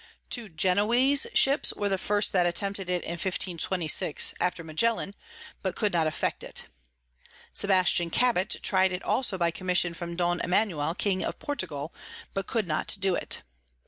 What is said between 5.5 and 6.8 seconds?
but could not effect it.